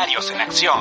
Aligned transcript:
Veterinarios 0.00 0.30
en 0.30 0.40
Acción. 0.40 0.78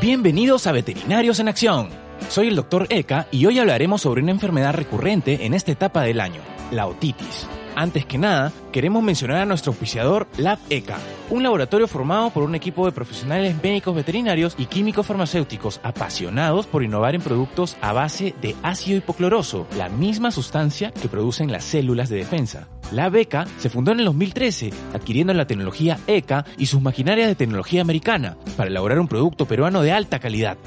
Bienvenidos 0.00 0.68
a 0.68 0.72
Veterinarios 0.72 1.40
en 1.40 1.48
Acción. 1.48 1.88
Soy 2.28 2.46
el 2.46 2.54
Dr. 2.54 2.86
Eka 2.90 3.26
y 3.32 3.44
hoy 3.46 3.58
hablaremos 3.58 4.02
sobre 4.02 4.22
una 4.22 4.30
enfermedad 4.30 4.72
recurrente 4.72 5.46
en 5.46 5.54
esta 5.54 5.72
etapa 5.72 6.02
del 6.02 6.20
año, 6.20 6.42
la 6.70 6.86
otitis. 6.86 7.48
Antes 7.74 8.04
que 8.04 8.18
nada, 8.18 8.52
queremos 8.70 9.02
mencionar 9.02 9.38
a 9.38 9.46
nuestro 9.46 9.72
auspiciador 9.72 10.26
Lab 10.36 10.58
ECA, 10.68 10.98
un 11.30 11.42
laboratorio 11.42 11.88
formado 11.88 12.30
por 12.30 12.42
un 12.42 12.54
equipo 12.54 12.84
de 12.84 12.92
profesionales 12.92 13.56
médicos 13.62 13.94
veterinarios 13.94 14.54
y 14.58 14.66
químicos 14.66 15.06
farmacéuticos 15.06 15.80
apasionados 15.82 16.66
por 16.66 16.82
innovar 16.82 17.14
en 17.14 17.22
productos 17.22 17.76
a 17.80 17.92
base 17.92 18.34
de 18.42 18.54
ácido 18.62 18.98
hipocloroso, 18.98 19.66
la 19.76 19.88
misma 19.88 20.30
sustancia 20.30 20.90
que 20.90 21.08
producen 21.08 21.50
las 21.50 21.64
células 21.64 22.10
de 22.10 22.18
defensa. 22.18 22.68
La 22.92 23.06
ECA 23.06 23.46
se 23.58 23.70
fundó 23.70 23.92
en 23.92 24.00
el 24.00 24.04
2013, 24.06 24.70
adquiriendo 24.92 25.32
la 25.32 25.46
tecnología 25.46 25.98
ECA 26.06 26.44
y 26.58 26.66
sus 26.66 26.82
maquinarias 26.82 27.28
de 27.28 27.36
tecnología 27.36 27.80
americana 27.80 28.36
para 28.56 28.68
elaborar 28.68 29.00
un 29.00 29.08
producto 29.08 29.46
peruano 29.46 29.80
de 29.80 29.92
alta 29.92 30.18
calidad. 30.18 30.58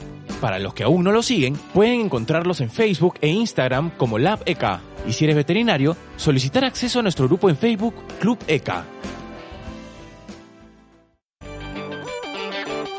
Para 0.42 0.58
los 0.58 0.74
que 0.74 0.84
aún 0.84 1.04
no 1.04 1.12
lo 1.12 1.22
siguen, 1.22 1.56
pueden 1.74 2.02
encontrarlos 2.02 2.62
en 2.62 2.72
Facebook 2.72 3.16
e 3.22 3.30
Instagram 3.30 3.92
como 3.92 4.18
Lab 4.18 4.42
ECA. 4.48 4.82
Y 5.08 5.14
si 5.14 5.26
eres 5.26 5.36
veterinario, 5.36 5.96
solicitar 6.18 6.64
acceso 6.64 7.00
a 7.00 7.04
nuestro 7.04 7.28
grupo 7.28 7.50
en 7.50 7.58
Facebook 7.58 7.96
Club 8.20 8.40
ECA. 8.48 8.86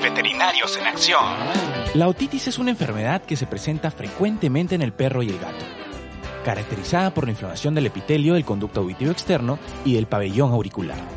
Veterinarios 0.03 0.77
en 0.77 0.87
Acción. 0.87 1.25
La 1.95 2.09
otitis 2.09 2.47
es 2.49 2.59
una 2.59 2.71
enfermedad 2.71 3.23
que 3.23 3.37
se 3.37 3.47
presenta 3.47 3.91
frecuentemente 3.91 4.75
en 4.75 4.83
el 4.83 4.93
perro 4.93 5.23
y 5.23 5.31
el 5.31 5.39
gato, 5.39 5.65
caracterizada 6.45 7.13
por 7.13 7.25
la 7.25 7.33
inflamación 7.33 7.75
del 7.75 7.87
epitelio 7.87 8.35
del 8.35 8.45
conducto 8.45 8.81
auditivo 8.81 9.11
externo 9.11 9.59
y 9.85 9.95
del 9.95 10.07
pabellón 10.07 10.53
auricular. 10.53 11.16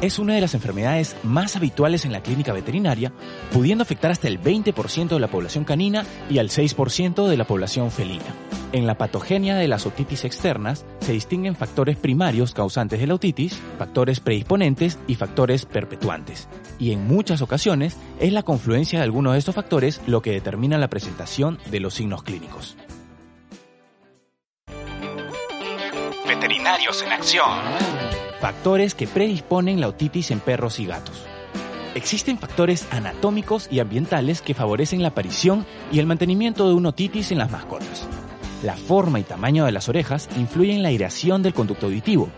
Es 0.00 0.20
una 0.20 0.34
de 0.34 0.40
las 0.40 0.54
enfermedades 0.54 1.16
más 1.24 1.56
habituales 1.56 2.04
en 2.04 2.12
la 2.12 2.22
clínica 2.22 2.52
veterinaria, 2.52 3.12
pudiendo 3.52 3.82
afectar 3.82 4.12
hasta 4.12 4.28
el 4.28 4.40
20% 4.40 5.08
de 5.08 5.18
la 5.18 5.26
población 5.26 5.64
canina 5.64 6.06
y 6.30 6.38
al 6.38 6.50
6% 6.50 7.26
de 7.26 7.36
la 7.36 7.44
población 7.46 7.90
felina. 7.90 8.24
En 8.70 8.86
la 8.86 8.96
patogenia 8.96 9.56
de 9.56 9.66
las 9.66 9.86
otitis 9.86 10.24
externas 10.24 10.84
se 11.00 11.12
distinguen 11.12 11.56
factores 11.56 11.96
primarios 11.96 12.54
causantes 12.54 13.00
de 13.00 13.08
la 13.08 13.14
otitis, 13.14 13.58
factores 13.76 14.20
predisponentes 14.20 14.98
y 15.08 15.16
factores 15.16 15.66
perpetuantes. 15.66 16.48
Y 16.78 16.92
en 16.92 17.04
muchas 17.04 17.42
ocasiones 17.42 17.96
es 18.20 18.32
la 18.32 18.44
confluencia 18.44 19.00
de 19.00 19.04
algunos 19.04 19.32
de 19.32 19.40
estos 19.40 19.56
factores 19.56 20.00
lo 20.06 20.22
que 20.22 20.30
determina 20.30 20.78
la 20.78 20.88
presentación 20.88 21.58
de 21.72 21.80
los 21.80 21.94
signos 21.94 22.22
clínicos. 22.22 22.76
Veterinarios 26.24 27.02
en 27.02 27.12
Acción. 27.12 28.27
Factores 28.40 28.94
que 28.94 29.08
predisponen 29.08 29.80
la 29.80 29.88
otitis 29.88 30.30
en 30.30 30.38
perros 30.38 30.78
y 30.78 30.86
gatos. 30.86 31.24
Existen 31.96 32.38
factores 32.38 32.86
anatómicos 32.92 33.66
y 33.68 33.80
ambientales 33.80 34.42
que 34.42 34.54
favorecen 34.54 35.02
la 35.02 35.08
aparición 35.08 35.66
y 35.90 35.98
el 35.98 36.06
mantenimiento 36.06 36.68
de 36.68 36.74
una 36.74 36.90
otitis 36.90 37.32
en 37.32 37.38
las 37.38 37.50
mascotas. 37.50 38.06
La 38.62 38.76
forma 38.76 39.18
y 39.18 39.24
tamaño 39.24 39.64
de 39.64 39.72
las 39.72 39.88
orejas 39.88 40.28
influyen 40.36 40.76
en 40.76 40.82
la 40.84 40.90
aireación 40.90 41.42
del 41.42 41.52
conducto 41.52 41.86
auditivo. 41.86 42.28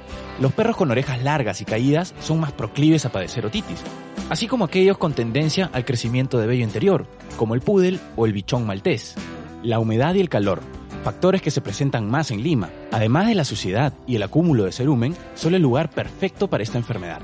Los 0.40 0.54
perros 0.54 0.76
con 0.76 0.90
orejas 0.90 1.22
largas 1.22 1.60
y 1.60 1.66
caídas 1.66 2.14
son 2.20 2.40
más 2.40 2.52
proclives 2.52 3.04
a 3.04 3.12
padecer 3.12 3.44
otitis, 3.44 3.82
así 4.30 4.46
como 4.46 4.64
aquellos 4.64 4.96
con 4.96 5.12
tendencia 5.12 5.68
al 5.72 5.84
crecimiento 5.84 6.38
de 6.38 6.46
vello 6.46 6.64
interior, 6.64 7.06
como 7.36 7.54
el 7.54 7.60
poodle 7.60 7.98
o 8.16 8.24
el 8.24 8.32
bichón 8.32 8.66
maltés. 8.66 9.16
La 9.62 9.78
humedad 9.78 10.14
y 10.14 10.20
el 10.20 10.30
calor, 10.30 10.62
factores 11.04 11.42
que 11.42 11.50
se 11.50 11.60
presentan 11.60 12.08
más 12.08 12.30
en 12.30 12.42
Lima, 12.42 12.70
además 12.90 13.28
de 13.28 13.34
la 13.34 13.44
suciedad 13.44 13.92
y 14.06 14.16
el 14.16 14.22
acúmulo 14.22 14.64
de 14.64 14.72
cerumen, 14.72 15.16
son 15.34 15.54
el 15.54 15.62
lugar 15.62 15.90
perfecto 15.90 16.48
para 16.48 16.62
esta 16.62 16.78
enfermedad. 16.78 17.20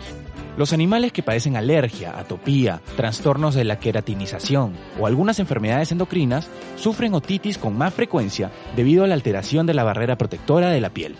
Los 0.57 0.73
animales 0.73 1.13
que 1.13 1.23
padecen 1.23 1.55
alergia, 1.57 2.19
atopía, 2.19 2.81
trastornos 2.97 3.55
de 3.55 3.65
la 3.65 3.79
queratinización 3.79 4.73
o 4.99 5.07
algunas 5.07 5.39
enfermedades 5.39 5.93
endocrinas 5.93 6.49
sufren 6.77 7.13
otitis 7.13 7.59
con 7.59 7.77
más 7.77 7.93
frecuencia 7.93 8.51
debido 8.75 9.05
a 9.05 9.07
la 9.07 9.15
alteración 9.15 9.67
de 9.67 9.75
la 9.75 9.85
barrera 9.85 10.17
protectora 10.17 10.71
de 10.71 10.81
la 10.81 10.91
piel. 10.91 11.17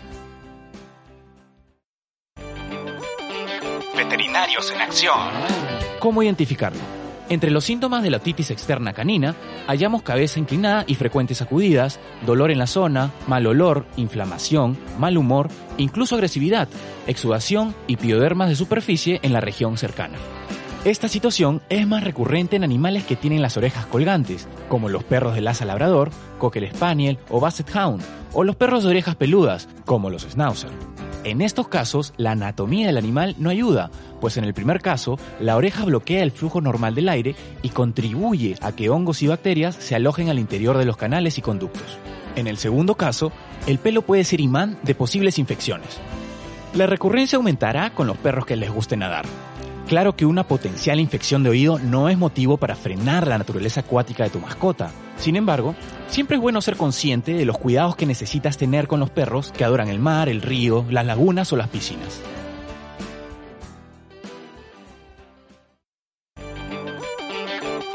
Veterinarios 3.95 4.71
en 4.71 4.81
Acción. 4.81 5.19
¿Cómo 5.99 6.23
identificarlo? 6.23 6.96
Entre 7.29 7.51
los 7.51 7.65
síntomas 7.65 8.03
de 8.03 8.09
la 8.09 8.17
otitis 8.17 8.51
externa 8.51 8.93
canina, 8.93 9.35
hallamos 9.67 10.01
cabeza 10.01 10.39
inclinada 10.39 10.85
y 10.87 10.95
frecuentes 10.95 11.39
sacudidas, 11.39 11.99
dolor 12.25 12.51
en 12.51 12.57
la 12.57 12.67
zona, 12.67 13.11
mal 13.27 13.45
olor, 13.47 13.85
inflamación, 13.97 14.77
mal 14.97 15.17
humor, 15.17 15.49
incluso 15.77 16.15
agresividad, 16.15 16.69
exudación 17.05 17.75
y 17.85 17.97
piodermas 17.97 18.47
de 18.47 18.55
superficie 18.55 19.19
en 19.23 19.33
la 19.33 19.41
región 19.41 19.77
cercana. 19.77 20.17
Esta 20.85 21.09
situación 21.09 21.61
es 21.67 21.85
más 21.85 22.05
recurrente 22.05 22.55
en 22.55 22.63
animales 22.63 23.03
que 23.03 23.17
tienen 23.17 23.41
las 23.41 23.57
orejas 23.57 23.85
colgantes, 23.87 24.47
como 24.69 24.87
los 24.87 25.03
perros 25.03 25.35
de 25.35 25.41
Lhasa 25.41 25.65
Labrador, 25.65 26.11
Cocker 26.37 26.71
Spaniel 26.73 27.19
o 27.27 27.41
Basset 27.41 27.75
Hound, 27.75 28.01
o 28.31 28.45
los 28.45 28.55
perros 28.55 28.83
de 28.83 28.91
orejas 28.91 29.17
peludas, 29.17 29.67
como 29.85 30.09
los 30.09 30.21
Schnauzer. 30.21 30.96
En 31.27 31.41
estos 31.41 31.67
casos, 31.67 32.13
la 32.15 32.31
anatomía 32.31 32.87
del 32.87 32.95
animal 32.95 33.35
no 33.37 33.49
ayuda, 33.49 33.91
pues 34.21 34.37
en 34.37 34.45
el 34.45 34.53
primer 34.53 34.79
caso, 34.79 35.19
la 35.41 35.57
oreja 35.57 35.83
bloquea 35.83 36.23
el 36.23 36.31
flujo 36.31 36.61
normal 36.61 36.95
del 36.95 37.09
aire 37.09 37.35
y 37.61 37.67
contribuye 37.67 38.55
a 38.61 38.71
que 38.71 38.89
hongos 38.89 39.21
y 39.21 39.27
bacterias 39.27 39.75
se 39.75 39.93
alojen 39.93 40.29
al 40.29 40.39
interior 40.39 40.77
de 40.77 40.85
los 40.85 40.95
canales 40.95 41.37
y 41.37 41.41
conductos. 41.41 41.97
En 42.37 42.47
el 42.47 42.57
segundo 42.57 42.95
caso, 42.95 43.33
el 43.65 43.77
pelo 43.77 44.03
puede 44.03 44.23
ser 44.23 44.39
imán 44.39 44.77
de 44.83 44.95
posibles 44.95 45.37
infecciones. 45.37 45.99
La 46.73 46.87
recurrencia 46.87 47.35
aumentará 47.35 47.93
con 47.93 48.07
los 48.07 48.15
perros 48.15 48.45
que 48.45 48.55
les 48.55 48.71
guste 48.71 48.95
nadar. 48.95 49.25
Claro 49.89 50.15
que 50.15 50.25
una 50.25 50.47
potencial 50.47 50.97
infección 50.97 51.43
de 51.43 51.49
oído 51.49 51.77
no 51.77 52.07
es 52.07 52.17
motivo 52.17 52.55
para 52.55 52.77
frenar 52.77 53.27
la 53.27 53.37
naturaleza 53.37 53.81
acuática 53.81 54.23
de 54.23 54.29
tu 54.29 54.39
mascota. 54.39 54.91
Sin 55.17 55.35
embargo, 55.35 55.75
siempre 56.09 56.37
es 56.37 56.41
bueno 56.41 56.61
ser 56.61 56.77
consciente 56.77 57.33
de 57.33 57.45
los 57.45 57.57
cuidados 57.57 57.95
que 57.95 58.05
necesitas 58.05 58.57
tener 58.57 58.87
con 58.87 58.99
los 58.99 59.09
perros 59.09 59.51
que 59.51 59.63
adoran 59.63 59.87
el 59.87 59.99
mar, 59.99 60.29
el 60.29 60.41
río, 60.41 60.85
las 60.89 61.05
lagunas 61.05 61.51
o 61.53 61.55
las 61.55 61.69
piscinas. 61.69 62.21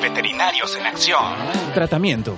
Veterinarios 0.00 0.76
en 0.76 0.86
Acción. 0.86 1.22
Tratamiento. 1.74 2.36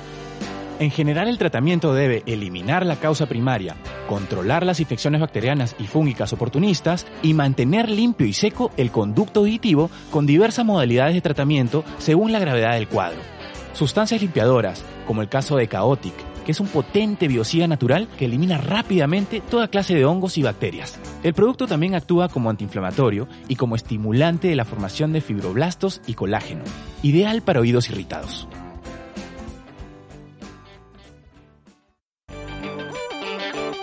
En 0.80 0.90
general 0.90 1.28
el 1.28 1.38
tratamiento 1.38 1.94
debe 1.94 2.24
eliminar 2.26 2.84
la 2.84 2.96
causa 2.96 3.26
primaria, 3.26 3.76
controlar 4.08 4.66
las 4.66 4.80
infecciones 4.80 5.20
bacterianas 5.20 5.76
y 5.78 5.86
fúngicas 5.86 6.32
oportunistas 6.32 7.06
y 7.22 7.32
mantener 7.32 7.88
limpio 7.88 8.26
y 8.26 8.32
seco 8.32 8.72
el 8.76 8.90
conducto 8.90 9.40
auditivo 9.40 9.88
con 10.10 10.26
diversas 10.26 10.64
modalidades 10.64 11.14
de 11.14 11.20
tratamiento 11.20 11.84
según 11.98 12.32
la 12.32 12.40
gravedad 12.40 12.74
del 12.74 12.88
cuadro. 12.88 13.33
Sustancias 13.74 14.20
limpiadoras, 14.20 14.84
como 15.04 15.20
el 15.20 15.28
caso 15.28 15.56
de 15.56 15.68
Chaotic, 15.68 16.14
que 16.44 16.52
es 16.52 16.60
un 16.60 16.68
potente 16.68 17.26
biocida 17.26 17.66
natural 17.66 18.06
que 18.16 18.26
elimina 18.26 18.58
rápidamente 18.58 19.40
toda 19.40 19.68
clase 19.68 19.94
de 19.94 20.04
hongos 20.04 20.38
y 20.38 20.42
bacterias. 20.42 20.98
El 21.24 21.34
producto 21.34 21.66
también 21.66 21.94
actúa 21.94 22.28
como 22.28 22.50
antiinflamatorio 22.50 23.26
y 23.48 23.56
como 23.56 23.74
estimulante 23.74 24.48
de 24.48 24.54
la 24.54 24.64
formación 24.64 25.12
de 25.12 25.20
fibroblastos 25.20 26.02
y 26.06 26.14
colágeno, 26.14 26.62
ideal 27.02 27.42
para 27.42 27.60
oídos 27.60 27.90
irritados. 27.90 28.46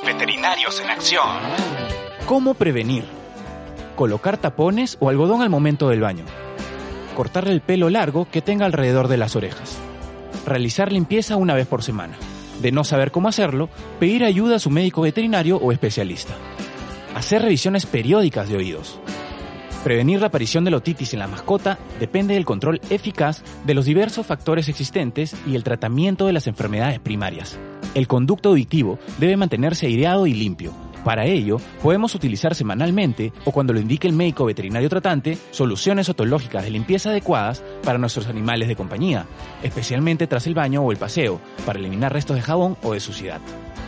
Veterinarios 0.06 0.80
en 0.80 0.90
Acción. 0.90 1.28
¿Cómo 2.28 2.54
prevenir? 2.54 3.04
Colocar 3.96 4.38
tapones 4.38 4.98
o 5.02 5.10
algodón 5.10 5.42
al 5.42 5.50
momento 5.50 5.90
del 5.90 6.00
baño. 6.00 6.24
Cortarle 7.16 7.52
el 7.52 7.62
pelo 7.62 7.90
largo 7.90 8.28
que 8.32 8.42
tenga 8.42 8.66
alrededor 8.66 9.10
de 9.10 9.18
las 9.18 9.36
orejas. 9.36 9.81
Realizar 10.46 10.92
limpieza 10.92 11.36
una 11.36 11.54
vez 11.54 11.68
por 11.68 11.84
semana. 11.84 12.16
De 12.62 12.72
no 12.72 12.84
saber 12.84 13.12
cómo 13.12 13.28
hacerlo, 13.28 13.70
pedir 14.00 14.24
ayuda 14.24 14.56
a 14.56 14.60
su 14.60 14.70
médico 14.70 15.02
veterinario 15.02 15.58
o 15.58 15.72
especialista. 15.72 16.34
Hacer 17.16 17.42
revisiones 17.42 17.86
periódicas 17.86 18.50
de 18.50 18.58
oídos. 18.58 19.00
Prevenir 19.84 20.20
la 20.20 20.28
aparición 20.28 20.64
de 20.64 20.72
la 20.72 20.78
otitis 20.78 21.14
en 21.14 21.20
la 21.20 21.28
mascota 21.28 21.80
depende 22.00 22.36
del 22.36 22.46
control 22.46 22.80
eficaz 22.90 23.44
de 23.66 23.74
los 23.74 23.86
diversos 23.86 24.28
factores 24.28 24.70
existentes 24.70 25.36
y 25.48 25.56
el 25.56 25.64
tratamiento 25.64 26.28
de 26.28 26.34
las 26.34 26.46
enfermedades 26.46 27.00
primarias. 27.00 27.58
El 27.96 28.08
conducto 28.08 28.50
auditivo 28.50 29.00
debe 29.20 29.38
mantenerse 29.38 29.88
aireado 29.88 30.28
y 30.28 30.34
limpio, 30.34 30.72
Para 31.04 31.26
ello, 31.26 31.58
podemos 31.82 32.14
utilizar 32.14 32.54
semanalmente 32.54 33.34
o 33.46 33.52
cuando 33.52 33.74
lo 33.74 33.80
indique 33.80 34.08
el 34.08 34.14
médico 34.14 34.46
veterinario 34.46 34.90
tratante 34.90 35.38
soluciones 35.50 36.10
otológicas 36.10 36.64
de 36.64 36.70
limpieza 36.70 37.10
adecuadas 37.10 37.64
para 37.84 37.98
nuestros 37.98 38.28
animales 38.28 38.68
de 38.68 38.76
compañía, 38.76 39.26
especialmente 39.64 40.28
tras 40.28 40.46
el 40.46 40.54
baño 40.54 40.82
o 40.84 40.92
el 40.92 40.98
paseo, 40.98 41.42
para 41.66 41.80
eliminar 41.80 42.14
restos 42.14 42.36
de 42.36 42.44
jabón 42.44 42.78
o 42.84 42.94
de 42.94 43.00
suciedad. 43.00 43.42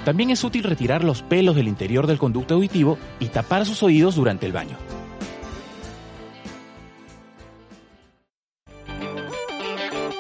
También 0.06 0.31
es 0.31 0.44
útil 0.44 0.63
retirar 0.63 1.04
los 1.04 1.21
pelos 1.21 1.56
del 1.56 1.68
interior 1.68 2.07
del 2.07 2.18
conducto 2.18 2.56
auditivo 2.56 2.98
y 3.19 3.27
tapar 3.27 3.65
sus 3.65 3.83
oídos 3.83 4.15
durante 4.15 4.45
el 4.45 4.51
baño. 4.51 4.77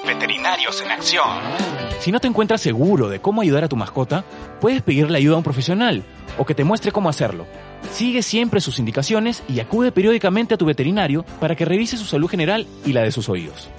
Veterinarios 0.05 0.81
en 0.81 0.91
acción. 0.91 1.27
Si 1.99 2.11
no 2.11 2.19
te 2.19 2.27
encuentras 2.27 2.59
seguro 2.59 3.07
de 3.07 3.21
cómo 3.21 3.41
ayudar 3.41 3.63
a 3.63 3.69
tu 3.69 3.77
mascota, 3.77 4.25
puedes 4.59 4.81
pedirle 4.81 5.17
ayuda 5.17 5.35
a 5.35 5.37
un 5.37 5.43
profesional 5.43 6.03
o 6.37 6.45
que 6.45 6.53
te 6.53 6.65
muestre 6.65 6.91
cómo 6.91 7.07
hacerlo. 7.07 7.45
Sigue 7.91 8.21
siempre 8.21 8.59
sus 8.59 8.79
indicaciones 8.79 9.43
y 9.47 9.61
acude 9.61 9.91
periódicamente 9.93 10.55
a 10.55 10.57
tu 10.57 10.65
veterinario 10.65 11.23
para 11.39 11.55
que 11.55 11.63
revise 11.63 11.95
su 11.95 12.05
salud 12.05 12.29
general 12.29 12.67
y 12.85 12.91
la 12.91 13.01
de 13.01 13.11
sus 13.11 13.29
oídos. 13.29 13.69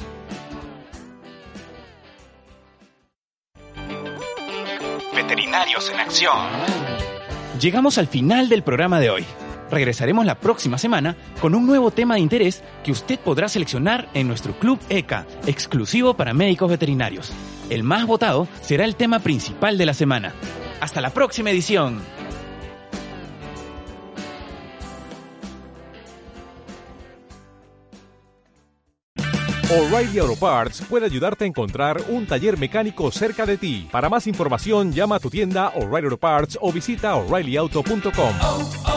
Veterinarios 5.15 5.91
en 5.91 6.01
acción. 6.01 6.39
Llegamos 7.61 7.99
al 7.99 8.07
final 8.07 8.49
del 8.49 8.63
programa 8.63 8.99
de 8.99 9.11
hoy. 9.11 9.25
Regresaremos 9.71 10.27
la 10.27 10.37
próxima 10.37 10.79
semana 10.79 11.17
con 11.41 11.55
un 11.55 11.67
nuevo 11.67 11.91
tema 11.91 12.15
de 12.15 12.21
interés 12.21 12.63
que 12.83 12.93
usted 12.93 13.19
podrá 13.19 13.49
seleccionar 13.49 14.09
en 14.15 14.29
nuestro 14.29 14.59
Club 14.59 14.79
ECA, 14.89 15.27
exclusivo 15.47 16.15
para 16.15 16.35
médicos 16.35 16.71
veterinarios. 16.71 17.33
El 17.71 17.83
más 17.83 18.07
votado 18.07 18.47
será 18.61 18.85
el 18.85 18.97
tema 18.97 19.21
principal 19.21 19.79
de 19.79 19.87
la 19.87 19.95
semana. 19.95 20.35
Hasta 20.81 21.01
la 21.01 21.11
próxima 21.11 21.51
edición. 21.51 22.03
O'Reilly 29.75 30.19
Auto 30.21 30.37
Parts 30.37 30.83
puede 30.83 31.07
ayudarte 31.07 31.45
a 31.45 31.49
encontrar 31.49 32.01
un 32.09 32.27
taller 32.27 32.57
mecánico 32.59 33.11
cerca 33.11 33.45
de 33.45 33.57
ti. 33.57 33.89
Para 33.91 34.09
más 34.09 34.29
información, 34.29 34.93
llama 34.93 35.17
a 35.17 35.19
tu 35.19 35.31
tienda 35.31 35.71
O'Reilly 35.75 36.05
Auto 36.05 36.19
Parts 36.19 36.59
o 36.61 36.71
visita 36.71 37.17
oreillyauto.com. 37.17 38.94